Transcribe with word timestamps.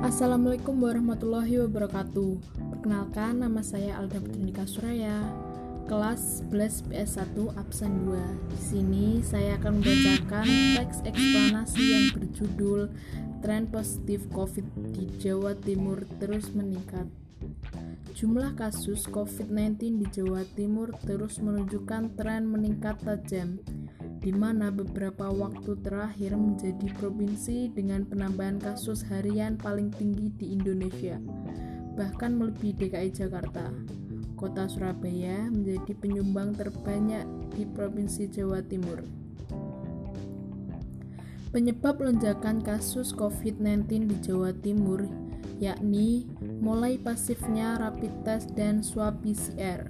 Assalamualaikum 0.00 0.80
warahmatullahi 0.80 1.68
wabarakatuh. 1.68 2.40
Perkenalkan 2.72 3.44
nama 3.44 3.60
saya 3.60 4.00
Alda 4.00 4.24
Putrindika 4.24 4.64
Suraya, 4.64 5.20
kelas 5.84 6.40
11 6.48 6.88
PS1 6.88 7.36
absen 7.60 8.08
2. 8.08 8.16
Di 8.56 8.60
sini 8.64 9.06
saya 9.20 9.60
akan 9.60 9.84
membacakan 9.84 10.48
teks 10.80 11.04
eksplanasi 11.04 11.82
yang 11.84 12.06
berjudul 12.16 12.88
Tren 13.44 13.68
positif 13.68 14.24
COVID 14.32 14.96
di 14.96 15.12
Jawa 15.20 15.52
Timur 15.60 16.08
terus 16.16 16.48
meningkat. 16.56 17.04
Jumlah 18.16 18.56
kasus 18.56 19.04
COVID-19 19.12 20.00
di 20.00 20.06
Jawa 20.08 20.48
Timur 20.56 20.96
terus 21.04 21.36
menunjukkan 21.36 22.16
tren 22.16 22.48
meningkat 22.48 22.96
tajam 23.04 23.60
di 24.22 24.30
mana 24.30 24.70
beberapa 24.70 25.26
waktu 25.34 25.74
terakhir 25.82 26.38
menjadi 26.38 26.86
provinsi 26.94 27.74
dengan 27.74 28.06
penambahan 28.06 28.62
kasus 28.62 29.02
harian 29.10 29.58
paling 29.58 29.90
tinggi 29.90 30.30
di 30.38 30.54
Indonesia, 30.54 31.18
bahkan 31.98 32.38
melebihi 32.38 32.86
DKI 32.86 33.10
Jakarta. 33.10 33.66
Kota 34.38 34.70
Surabaya 34.70 35.50
menjadi 35.50 35.94
penyumbang 35.98 36.54
terbanyak 36.54 37.26
di 37.54 37.66
Provinsi 37.66 38.30
Jawa 38.30 38.62
Timur. 38.62 39.02
Penyebab 41.50 42.00
lonjakan 42.00 42.62
kasus 42.62 43.12
COVID-19 43.12 44.08
di 44.08 44.16
Jawa 44.22 44.50
Timur 44.54 45.04
yakni 45.62 46.26
mulai 46.58 46.98
pasifnya 46.98 47.78
rapid 47.78 48.26
test 48.26 48.50
dan 48.58 48.82
swab 48.82 49.22
PCR. 49.22 49.86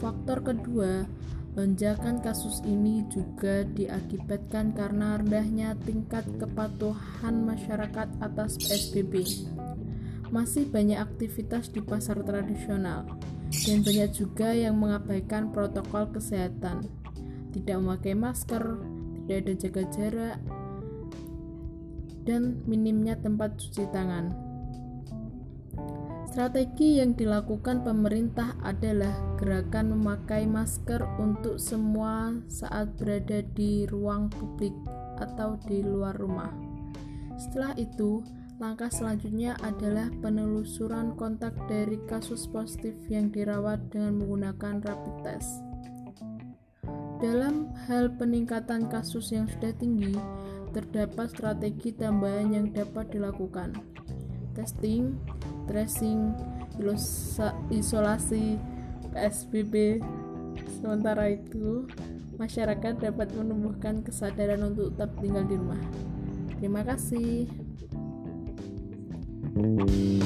Faktor 0.00 0.40
kedua 0.40 1.04
Lonjakan 1.52 2.24
kasus 2.24 2.64
ini 2.64 3.04
juga 3.12 3.60
diakibatkan 3.76 4.72
karena 4.72 5.20
rendahnya 5.20 5.76
tingkat 5.84 6.24
kepatuhan 6.40 7.44
masyarakat 7.44 8.08
atas 8.24 8.56
PSBB. 8.56 9.20
Masih 10.32 10.64
banyak 10.72 10.96
aktivitas 10.96 11.68
di 11.68 11.84
pasar 11.84 12.24
tradisional, 12.24 13.04
dan 13.68 13.84
banyak 13.84 14.16
juga 14.16 14.56
yang 14.56 14.80
mengabaikan 14.80 15.52
protokol 15.52 16.08
kesehatan, 16.08 16.88
tidak 17.52 17.76
memakai 17.84 18.16
masker, 18.16 18.80
tidak 19.28 19.36
ada 19.44 19.52
jaga 19.52 19.82
jarak, 19.92 20.38
dan 22.24 22.64
minimnya 22.64 23.12
tempat 23.20 23.60
cuci 23.60 23.92
tangan. 23.92 24.51
Strategi 26.32 26.96
yang 26.96 27.12
dilakukan 27.12 27.84
pemerintah 27.84 28.56
adalah 28.64 29.12
gerakan 29.36 29.92
memakai 29.92 30.48
masker 30.48 31.04
untuk 31.20 31.60
semua 31.60 32.32
saat 32.48 32.88
berada 32.96 33.44
di 33.52 33.84
ruang 33.84 34.32
publik 34.32 34.72
atau 35.20 35.60
di 35.68 35.84
luar 35.84 36.16
rumah. 36.16 36.48
Setelah 37.36 37.76
itu, 37.76 38.24
langkah 38.56 38.88
selanjutnya 38.88 39.60
adalah 39.60 40.08
penelusuran 40.24 41.12
kontak 41.20 41.52
dari 41.68 42.00
kasus 42.08 42.48
positif 42.48 42.96
yang 43.12 43.28
dirawat 43.28 43.92
dengan 43.92 44.24
menggunakan 44.24 44.80
rapid 44.88 45.16
test. 45.20 45.60
Dalam 47.20 47.76
hal 47.92 48.08
peningkatan 48.16 48.88
kasus 48.88 49.36
yang 49.36 49.52
sudah 49.52 49.76
tinggi, 49.76 50.16
terdapat 50.72 51.28
strategi 51.28 51.92
tambahan 51.92 52.56
yang 52.56 52.72
dapat 52.72 53.12
dilakukan. 53.12 53.76
Testing, 54.56 55.16
tracing, 55.66 56.34
isolasi, 57.70 58.58
PSBB. 59.12 60.00
Sementara 60.80 61.30
itu, 61.30 61.86
masyarakat 62.36 62.98
dapat 62.98 63.28
menumbuhkan 63.36 64.02
kesadaran 64.02 64.62
untuk 64.72 64.94
tetap 64.96 65.14
tinggal 65.22 65.44
di 65.46 65.54
rumah. 65.56 65.82
Terima 66.58 66.82
kasih. 66.86 67.46
thank 69.52 69.90
you 69.90 70.21